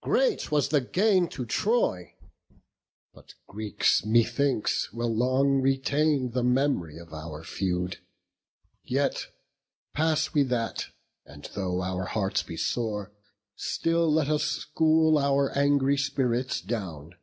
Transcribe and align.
Great 0.00 0.50
was 0.50 0.70
the 0.70 0.80
gain 0.80 1.28
to 1.28 1.44
Troy; 1.44 2.14
but 3.12 3.34
Greeks, 3.46 4.02
methinks, 4.02 4.90
Will 4.94 5.14
long 5.14 5.60
retain 5.60 6.30
the 6.30 6.42
mem'ry 6.42 6.96
of 6.96 7.12
our 7.12 7.44
feud. 7.44 7.98
Yet 8.82 9.26
pass 9.92 10.32
we 10.32 10.42
that; 10.44 10.86
and 11.26 11.50
though 11.54 11.82
our 11.82 12.06
hearts 12.06 12.42
be 12.42 12.56
sore, 12.56 13.12
Still 13.56 14.10
let 14.10 14.30
us 14.30 14.44
school 14.44 15.18
our 15.18 15.52
angry 15.54 15.98
spirits 15.98 16.62
down. 16.62 17.16